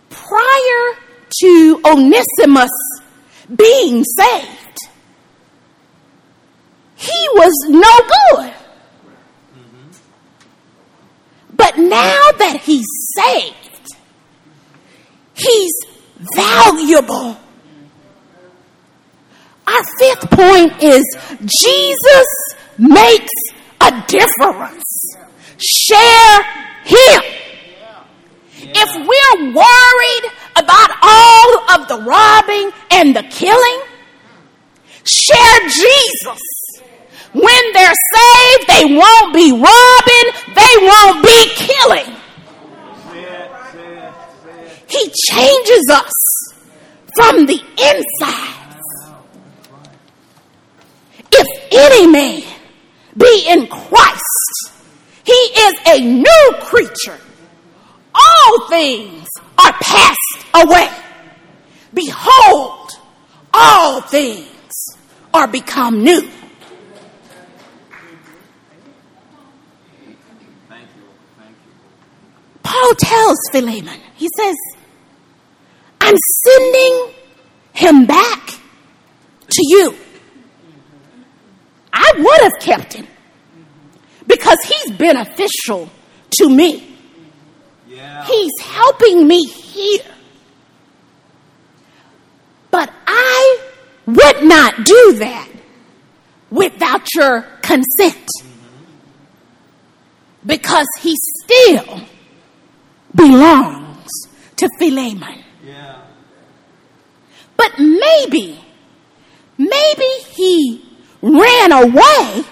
prior 0.10 0.98
to 1.42 1.82
Onesimus 1.86 2.72
being 3.56 4.04
saved, 4.04 4.63
he 7.04 7.30
was 7.36 7.54
no 7.70 7.94
good. 8.16 8.54
But 11.56 11.78
now 11.78 12.32
that 12.40 12.62
he's 12.64 12.88
saved, 13.16 13.88
he's 15.34 15.74
valuable. 16.36 17.38
Our 19.68 19.84
fifth 20.00 20.30
point 20.32 20.84
is 20.84 21.04
Jesus 21.46 22.28
makes 22.78 23.34
a 23.82 24.04
difference. 24.08 25.16
Share 25.58 26.44
him. 26.84 27.22
If 28.76 28.90
we're 28.96 29.54
worried 29.54 30.32
about 30.56 30.90
all 31.02 31.72
of 31.72 31.88
the 31.88 32.02
robbing 32.06 32.72
and 32.92 33.16
the 33.16 33.24
killing, 33.24 33.82
share 35.06 35.60
Jesus. 35.70 36.53
When 37.34 37.74
they're 37.74 37.94
saved, 38.16 38.68
they 38.68 38.86
won't 38.96 39.34
be 39.34 39.52
robbing, 39.52 40.28
they 40.54 40.78
won't 40.82 41.24
be 41.24 41.48
killing. 41.56 42.16
He 44.88 45.12
changes 45.30 45.90
us 45.90 46.14
from 47.16 47.46
the 47.48 47.60
inside. 47.78 48.54
If 51.32 51.48
any 51.72 52.08
man 52.08 52.44
be 53.18 53.46
in 53.48 53.68
Christ, 53.68 54.72
he 55.26 55.32
is 55.32 55.74
a 55.88 56.00
new 56.00 56.54
creature. 56.62 57.20
All 58.14 58.68
things 58.70 59.28
are 59.58 59.74
passed 59.74 60.46
away. 60.54 60.90
Behold, 61.94 62.92
all 63.54 64.02
things 64.02 64.48
are 65.34 65.48
become 65.48 66.04
new. 66.04 66.22
Thank 66.22 66.32
you. 70.96 71.04
Thank 71.38 71.58
you. 71.66 71.74
Paul 72.64 72.96
tells 72.96 73.38
Philemon, 73.52 74.00
he 74.16 74.30
says, 74.38 74.56
I'm 76.02 76.16
sending 76.46 77.14
him 77.74 78.06
back 78.06 78.48
to 79.50 79.62
you. 79.68 79.96
I 81.92 82.12
would 82.18 82.42
have 82.42 82.60
kept 82.60 82.94
him 82.94 83.08
because 84.26 84.58
he's 84.66 84.98
beneficial 84.98 85.90
to 86.40 86.50
me. 86.50 86.96
Yeah. 87.88 88.26
He's 88.26 88.52
helping 88.62 89.28
me 89.28 89.46
here. 89.46 90.04
But 92.72 92.92
I 93.06 93.60
would 94.08 94.44
not 94.44 94.84
do 94.84 95.14
that 95.20 95.48
without 96.50 97.08
your 97.14 97.42
consent. 97.62 98.28
Mm-hmm. 98.40 98.48
Because 100.48 100.88
he 101.02 101.16
still 101.44 102.02
belongs 103.16 104.10
to 104.58 104.70
Philemon. 104.80 105.44
Yeah. 105.66 106.02
But 107.58 107.80
maybe, 107.80 108.60
maybe 109.58 110.10
he 110.36 110.84
ran 111.22 111.72
away 111.72 112.44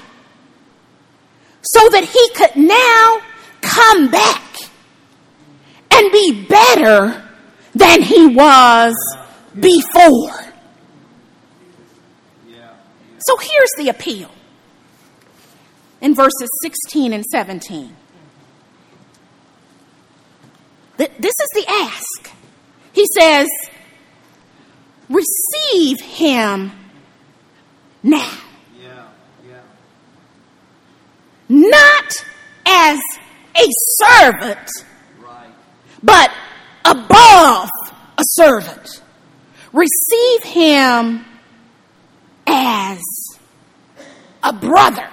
so 1.62 1.89
that 1.89 2.04
he 2.04 2.30
could 2.36 2.56
now 2.56 3.19
come 3.62 4.10
back 4.10 4.41
and 5.91 6.12
be 6.12 6.45
better 6.47 7.30
than 7.74 8.02
he 8.02 8.28
was 8.28 8.95
before. 9.60 10.52
So 13.24 13.38
here's 13.38 13.69
the 13.78 13.89
appeal 13.89 14.32
in 16.02 16.15
verses 16.15 16.50
16 16.63 17.13
and 17.13 17.24
17. 17.24 17.95
Th- 20.97 21.12
This 21.19 21.34
is 21.39 21.49
the 21.56 21.65
ask. 21.69 22.32
He 22.93 23.06
says, 23.17 23.47
Receive 25.10 25.99
him 26.01 26.71
now, 28.04 28.32
Yeah. 28.82 29.06
Yeah. 29.47 29.60
not 31.49 32.12
as 32.65 32.99
a 33.58 33.65
servant, 33.99 34.69
Right. 35.19 35.49
but 36.01 36.32
above 36.86 37.69
a 38.17 38.23
servant. 38.32 39.01
Receive 39.73 40.43
him 40.43 41.25
as 42.47 42.99
a 44.43 44.54
brother. 44.54 45.10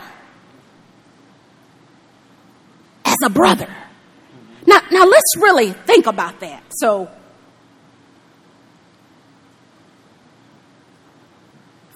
As 3.05 3.17
a 3.25 3.31
brother. 3.31 3.69
Now, 4.69 4.81
now 4.93 5.07
let's 5.07 5.35
really 5.39 5.73
think 5.73 6.07
about 6.07 6.41
that. 6.41 6.63
So, 6.77 7.09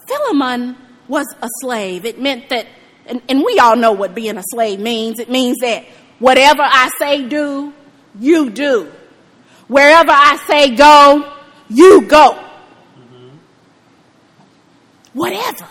Philemon 0.09 0.79
was 1.07 1.27
a 1.43 1.49
slave. 1.61 2.07
It 2.07 2.19
meant 2.19 2.49
that, 2.49 2.67
and, 3.05 3.21
and 3.29 3.45
we 3.45 3.59
all 3.59 3.77
know 3.77 3.93
what 3.93 4.15
being 4.15 4.39
a 4.39 4.43
slave 4.53 4.81
means. 4.81 5.19
It 5.21 5.29
means 5.29 5.59
that 5.61 5.85
whatever 6.19 6.63
I 6.63 6.89
say 6.99 7.29
do, 7.29 7.75
you 8.19 8.49
do. 8.49 8.91
Wherever 9.69 10.11
I 10.11 10.39
say 10.47 10.75
go, 10.75 11.31
you 11.69 12.07
go. 12.07 12.33
Mm-hmm. 12.33 13.37
Whatever. 15.13 15.69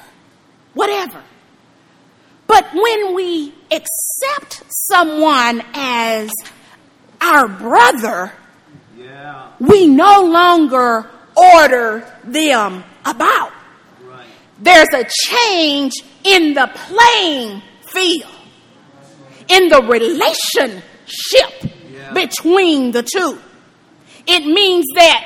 Whatever. 0.75 1.23
But 2.45 2.71
when 2.75 3.15
we 3.15 3.55
accept 3.71 4.61
someone 4.69 5.63
as 5.73 6.29
our 7.21 7.47
brother, 7.47 8.33
Yeah. 8.97 9.47
we 9.59 9.87
no 9.87 10.21
longer 10.23 11.09
order 11.35 12.03
them 12.23 12.83
about. 13.05 13.51
Right. 14.03 14.25
There's 14.59 14.87
a 14.93 15.05
change 15.05 15.93
in 16.23 16.53
the 16.53 16.69
playing 16.73 17.61
field, 17.83 18.29
in 19.47 19.69
the 19.69 19.81
relationship 19.81 20.83
Yeah. 21.93 22.11
between 22.13 22.91
the 22.91 23.03
two. 23.03 23.39
It 24.27 24.45
means 24.45 24.85
that 24.95 25.23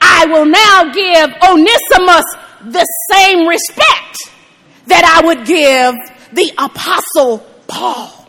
I 0.00 0.26
will 0.26 0.44
now 0.44 0.84
give 0.92 1.30
Onesimus 1.50 2.24
the 2.66 2.84
same 3.10 3.46
respect 3.46 4.16
that 4.86 5.04
I 5.04 5.26
would 5.26 5.46
give 5.46 5.94
the 6.32 6.52
apostle 6.58 7.38
Paul. 7.66 8.23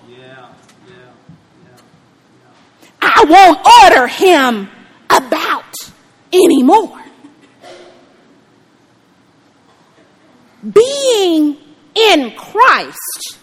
I 3.07 3.23
won't 3.29 3.59
order 3.83 4.07
him 4.07 4.69
about 5.09 5.75
anymore. 6.33 7.01
Being 10.63 11.57
in 11.93 12.31
Christ, 12.35 13.37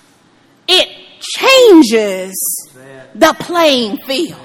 it 0.66 0.88
changes 1.20 2.34
the 3.14 3.34
playing 3.38 3.98
field. 3.98 4.40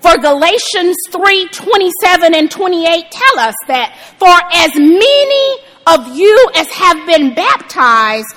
For 0.00 0.16
Galatians 0.18 0.96
3 1.10 1.48
27 1.48 2.34
and 2.34 2.50
28 2.50 3.10
tell 3.10 3.38
us 3.40 3.54
that 3.66 3.96
for 4.18 4.28
as 4.52 4.70
many 4.76 5.58
of 5.86 6.14
you 6.16 6.50
as 6.54 6.68
have 6.68 7.06
been 7.06 7.34
baptized 7.34 8.28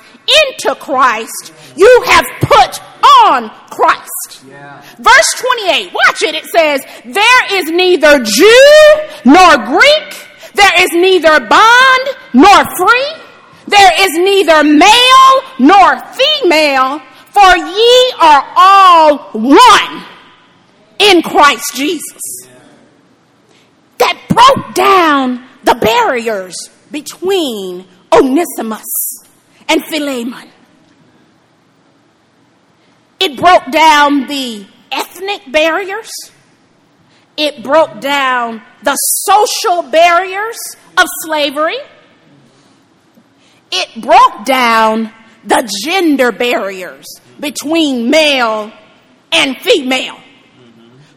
into 0.47 0.73
Christ, 0.75 1.53
you 1.75 2.03
have 2.07 2.25
put 2.39 2.81
on 3.27 3.49
Christ. 3.69 4.43
Yeah. 4.47 4.81
Verse 4.97 5.31
28, 5.65 5.93
watch 5.93 6.21
it. 6.21 6.35
It 6.35 6.45
says, 6.45 6.81
There 7.05 7.59
is 7.59 7.69
neither 7.69 8.23
Jew 8.23 8.71
nor 9.25 9.57
Greek, 9.65 10.27
there 10.53 10.71
is 10.77 10.89
neither 10.93 11.39
bond 11.47 12.09
nor 12.33 12.63
free, 12.77 13.23
there 13.67 13.91
is 13.99 14.11
neither 14.13 14.63
male 14.63 15.33
nor 15.59 15.97
female, 16.13 16.99
for 17.31 17.57
ye 17.57 18.13
are 18.19 18.43
all 18.55 19.17
one 19.33 20.03
in 20.99 21.21
Christ 21.21 21.75
Jesus. 21.75 22.21
That 23.97 24.17
broke 24.29 24.73
down 24.75 25.47
the 25.63 25.75
barriers 25.75 26.55
between 26.91 27.85
Onesimus 28.11 28.85
and 29.69 29.83
Philemon. 29.85 30.49
It 33.23 33.37
broke 33.37 33.71
down 33.71 34.25
the 34.25 34.65
ethnic 34.91 35.51
barriers. 35.51 36.09
It 37.37 37.63
broke 37.63 38.01
down 38.01 38.63
the 38.81 38.95
social 38.95 39.83
barriers 39.83 40.57
of 40.97 41.05
slavery. 41.23 41.77
It 43.71 44.01
broke 44.01 44.43
down 44.43 45.13
the 45.43 45.71
gender 45.83 46.31
barriers 46.31 47.05
between 47.39 48.09
male 48.09 48.71
and 49.31 49.55
female. 49.57 50.17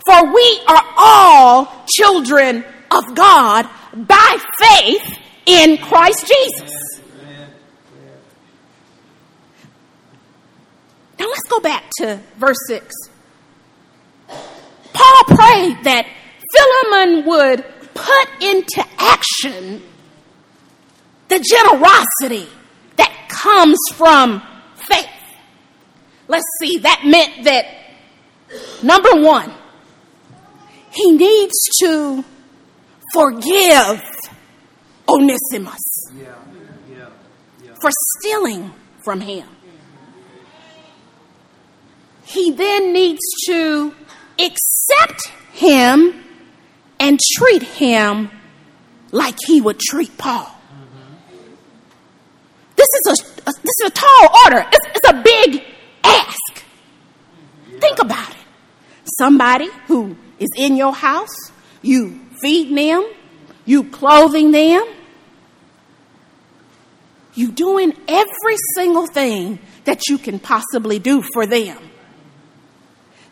For 0.06 0.30
we 0.30 0.60
are 0.68 0.84
all 0.98 1.86
children 1.88 2.66
of 2.90 3.14
God 3.14 3.66
by 3.94 4.36
faith 4.60 5.18
in 5.46 5.78
Christ 5.78 6.26
Jesus. 6.26 6.83
Now 11.24 11.30
let's 11.30 11.48
go 11.48 11.58
back 11.58 11.84
to 12.00 12.20
verse 12.36 12.58
6. 12.68 12.94
Paul 14.28 15.24
prayed 15.24 15.82
that 15.84 16.06
Philemon 16.54 17.24
would 17.24 17.64
put 17.94 18.42
into 18.42 18.84
action 18.98 19.82
the 21.28 21.38
generosity 21.40 22.46
that 22.96 23.28
comes 23.30 23.78
from 23.94 24.42
faith. 24.74 25.08
Let's 26.28 26.44
see, 26.60 26.76
that 26.80 27.04
meant 27.06 27.44
that 27.44 27.68
number 28.82 29.22
one, 29.22 29.50
he 30.92 31.12
needs 31.12 31.54
to 31.80 32.22
forgive 33.14 34.02
Onesimus 35.08 35.80
Yeah. 36.18 36.34
Yeah. 36.90 37.08
Yeah. 37.64 37.74
for 37.80 37.90
stealing 38.18 38.74
from 39.02 39.22
him. 39.22 39.48
He 42.24 42.50
then 42.52 42.92
needs 42.92 43.20
to 43.46 43.94
accept 44.38 45.28
him 45.52 46.22
and 46.98 47.20
treat 47.36 47.62
him 47.62 48.30
like 49.12 49.36
he 49.46 49.60
would 49.60 49.78
treat 49.78 50.16
Paul. 50.18 50.50
This 52.76 52.88
is 53.06 53.06
a, 53.20 53.50
a- 53.50 53.52
this 53.62 53.74
is 53.82 53.86
a 53.86 53.90
tall 53.90 54.28
order. 54.46 54.66
It's, 54.72 54.86
it's 54.96 55.08
a 55.10 55.22
big 55.22 55.64
ask. 56.02 56.64
Think 57.80 57.98
about 58.00 58.30
it. 58.30 58.36
Somebody 59.18 59.68
who 59.86 60.16
is 60.38 60.48
in 60.56 60.76
your 60.76 60.92
house, 60.92 61.34
You 61.82 62.18
feeding 62.40 62.74
them, 62.74 63.06
you 63.64 63.84
clothing 63.84 64.50
them, 64.50 64.84
you 67.34 67.52
doing 67.52 67.92
every 68.08 68.56
single 68.74 69.06
thing 69.06 69.58
that 69.84 70.08
you 70.08 70.18
can 70.18 70.38
possibly 70.38 70.98
do 70.98 71.22
for 71.32 71.46
them. 71.46 71.76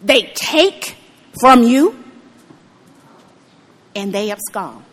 They 0.02 0.32
take 0.34 0.96
from 1.40 1.62
you 1.62 2.02
and 3.94 4.12
they 4.12 4.30
abscond. 4.30 4.84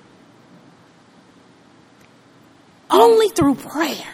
Only 2.89 3.29
through 3.29 3.55
prayer. 3.55 4.07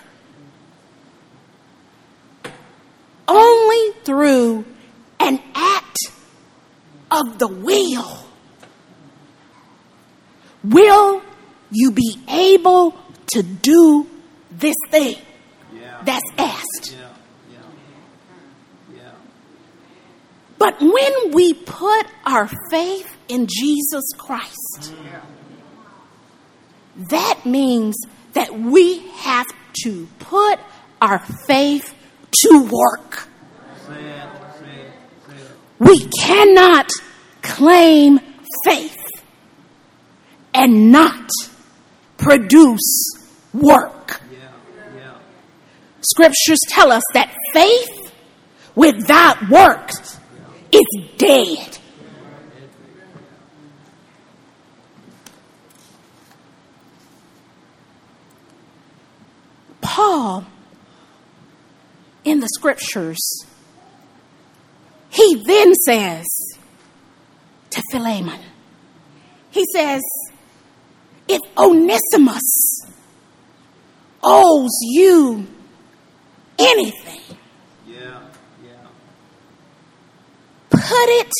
Only 3.27 3.91
through 4.03 4.65
an 5.19 5.41
act 5.53 5.97
of 7.11 7.39
the 7.39 7.47
will 7.47 8.25
will 10.63 11.21
you 11.71 11.91
be 11.91 12.17
able 12.29 12.95
to 13.33 13.43
do 13.43 14.07
this 14.51 14.75
thing 14.89 15.15
Yeah. 15.73 16.01
that's 16.03 16.23
asked. 16.37 16.95
Yeah. 16.97 17.04
But 20.57 20.79
when 20.79 21.31
we 21.33 21.53
put 21.53 22.05
our 22.25 22.49
faith 22.69 23.15
in 23.27 23.47
Jesus 23.47 24.03
Christ, 24.17 24.93
that 26.97 27.45
means 27.45 27.95
that 28.33 28.53
we 28.57 28.99
have 29.09 29.47
to 29.83 30.07
put 30.19 30.59
our 31.01 31.19
faith 31.19 31.93
to 32.43 32.69
work. 32.71 33.27
We 35.77 36.07
cannot 36.21 36.89
claim 37.41 38.19
faith 38.63 38.97
and 40.53 40.91
not 40.91 41.29
produce 42.17 43.19
work. 43.53 44.21
Scriptures 46.01 46.59
tell 46.69 46.91
us 46.91 47.03
that 47.13 47.35
faith 47.53 48.13
without 48.75 49.49
works 49.49 50.19
is 50.75 51.09
dead. 51.17 51.77
Paul, 59.81 60.45
in 62.23 62.39
the 62.39 62.47
scriptures, 62.47 63.45
he 65.09 65.41
then 65.45 65.73
says 65.75 66.25
to 67.69 67.81
Philemon, 67.91 68.39
he 69.51 69.63
says, 69.73 70.01
if 71.27 71.39
Onesimus 71.57 72.81
owes 74.23 74.77
you 74.81 75.47
anything, 76.59 77.37
Yeah. 77.87 78.19
Yeah. 78.63 78.87
Put 80.85 81.09
it 81.09 81.33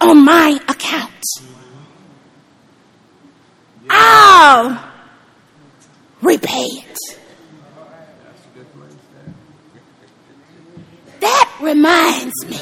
on 0.00 0.24
my 0.24 0.58
account. 0.68 1.24
I'll 3.88 4.92
repay 6.20 6.66
it. 6.82 6.98
That 11.20 11.58
reminds 11.60 12.34
me 12.48 12.56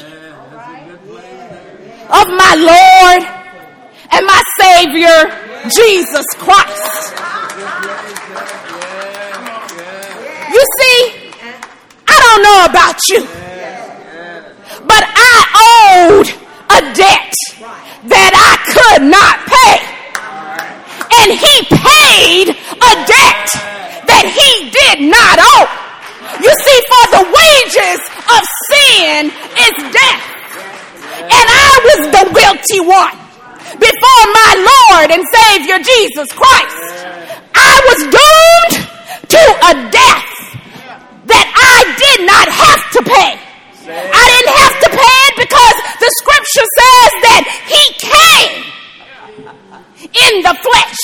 of 2.19 2.27
my 2.43 2.53
Lord 2.71 3.23
and 4.11 4.25
my 4.25 4.41
Savior, 4.59 5.17
Jesus 5.69 6.25
Christ. 6.37 7.13
You 10.53 10.63
see, 10.77 11.31
I 12.07 12.15
don't 12.25 12.41
know 12.43 12.65
about 12.69 12.99
you, 13.09 13.48
but 14.89 15.05
I 15.05 15.37
owed 15.53 16.27
a 16.73 16.81
debt 16.97 17.33
that 18.09 18.33
I 18.33 18.53
could 18.73 19.05
not 19.05 19.37
pay. 19.45 19.77
And 21.21 21.29
he 21.29 21.55
paid 21.69 22.45
a 22.49 22.93
debt 23.05 23.47
that 24.09 24.25
he 24.25 24.73
did 24.73 25.05
not 25.05 25.37
owe. 25.37 25.69
You 26.41 26.49
see, 26.49 26.79
for 26.89 27.03
the 27.21 27.23
wages 27.29 28.01
of 28.33 28.41
sin 28.73 29.29
is 29.61 29.75
death. 29.93 30.25
And 31.21 31.45
I 31.45 31.71
was 31.85 32.01
the 32.09 32.25
guilty 32.33 32.81
one 32.81 33.17
before 33.77 34.23
my 34.33 34.51
Lord 34.57 35.07
and 35.13 35.21
Savior 35.21 35.77
Jesus 35.85 36.29
Christ. 36.33 36.81
I 37.53 37.75
was 37.85 37.99
doomed 38.09 38.75
to 39.37 39.43
a 39.69 39.73
death 39.93 40.29
that 41.29 41.47
I 41.53 41.77
did 41.93 42.25
not 42.25 42.47
have 42.49 42.81
to 42.97 43.01
pay. 43.05 43.48
I 43.89 44.25
didn't 44.29 44.53
have 44.53 44.77
to 44.85 44.89
pay 44.93 45.19
it 45.29 45.35
because 45.41 45.77
the 45.97 46.09
scripture 46.21 46.67
says 46.77 47.11
that 47.25 47.43
He 47.65 47.83
came 47.97 48.53
in 50.05 50.33
the 50.45 50.55
flesh 50.61 51.03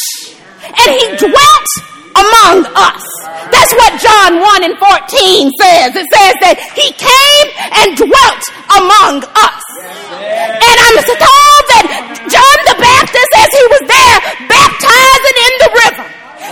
and 0.62 0.90
He 0.94 1.06
dwelt 1.18 1.70
among 2.16 2.58
us. 2.78 3.06
That's 3.50 3.74
what 3.74 3.98
John 3.98 4.38
1 4.38 4.70
and 4.70 4.78
14 4.78 5.52
says. 5.58 5.90
It 5.98 6.08
says 6.14 6.36
that 6.46 6.58
He 6.78 6.94
came 6.94 7.48
and 7.74 7.98
dwelt 7.98 8.44
among 8.78 9.26
us. 9.34 9.66
And 10.14 10.78
I'm 10.78 10.98
told 11.02 11.64
that 11.74 11.86
John 12.30 12.58
the 12.70 12.78
Baptist, 12.78 13.32
as 13.38 13.50
he 13.50 13.66
was 13.74 13.84
there 13.90 14.18
baptizing 14.46 15.38
in 15.42 15.54
the 15.62 15.72
river, 15.86 16.08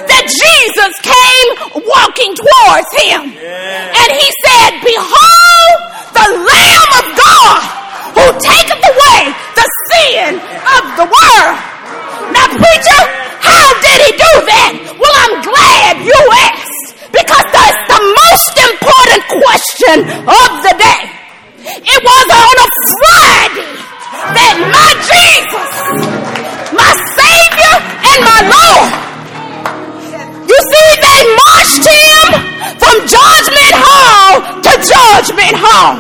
that 0.10 0.26
Jesus 0.26 0.94
came 1.02 1.50
walking 1.86 2.32
towards 2.34 2.90
him. 2.98 3.22
And 3.38 4.10
he 4.14 4.30
said, 4.44 4.72
Behold, 4.82 5.93
the 6.14 6.28
Lamb 6.46 6.90
of 7.02 7.06
God 7.18 7.60
who 8.14 8.26
taketh 8.46 8.84
away 8.86 9.20
the 9.58 9.68
sin 9.90 10.38
of 10.38 10.84
the 11.02 11.08
world. 11.10 11.58
Now, 12.32 12.48
preacher, 12.54 13.02
how 13.42 13.68
did 13.82 14.00
he 14.06 14.12
do 14.14 14.34
that? 14.48 14.72
Well, 14.98 15.16
I'm 15.26 15.38
glad 15.42 16.06
you 16.06 16.20
asked 16.48 16.90
because 17.10 17.48
that's 17.50 17.82
the 17.90 18.02
most 18.02 18.56
important 18.62 19.22
question 19.30 19.98
of 20.30 20.50
the 20.64 20.74
day. 20.78 21.04
It 21.64 22.02
was 22.04 22.28
on 22.30 22.56
a 22.62 22.70
Friday 22.98 23.72
that 24.38 24.56
my 24.70 24.90
Jesus, 25.08 25.72
my 26.74 26.92
Savior, 27.18 27.76
and 28.04 28.20
my 28.24 28.40
Lord, 28.52 28.92
you 30.48 30.60
see, 30.60 30.90
they 31.02 31.22
marched 31.34 31.86
him 31.88 32.28
from 32.78 32.96
Judgment 33.10 33.74
to 33.74 33.93
Judgment 34.84 35.56
Hall. 35.56 35.96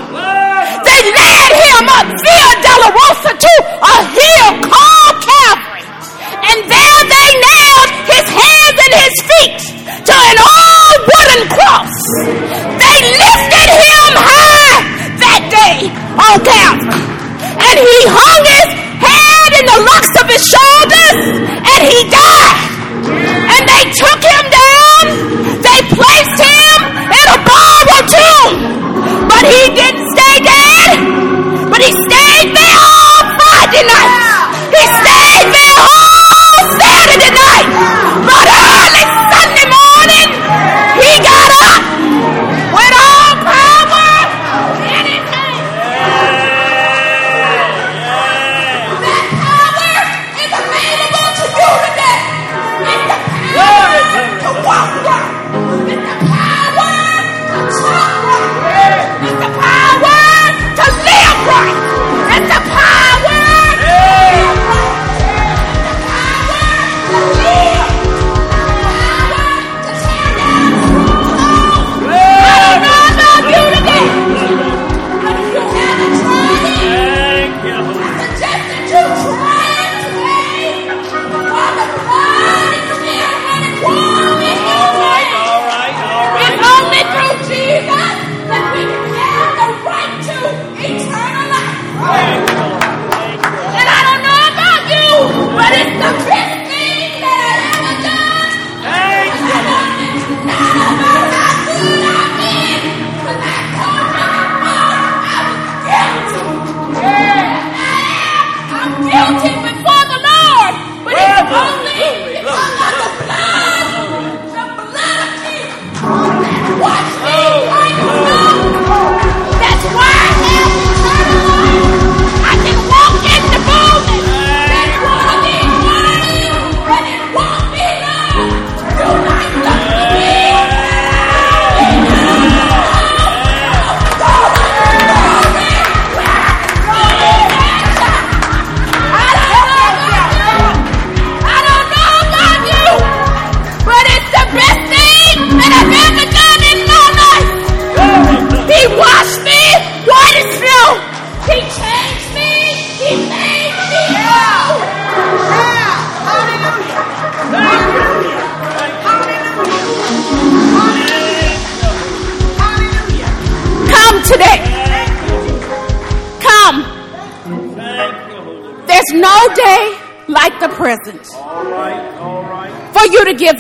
They 0.83 1.01
led 1.07 1.51
him 1.55 1.87
up 1.87 2.07
Via 2.19 2.51
Dolorosa 2.59 3.31
to 3.31 3.53
a 3.79 3.95
hill 4.11 4.51
called 4.67 5.15
Calvary. 5.23 5.52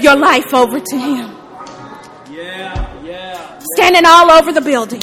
Your 0.03 0.17
life 0.17 0.53
over 0.53 0.79
to 0.79 0.97
Him. 0.97 1.29
Yeah, 2.29 3.03
yeah. 3.03 3.59
Standing 3.75 4.05
all 4.05 4.31
over 4.31 4.51
the 4.51 4.61
building. 4.61 5.02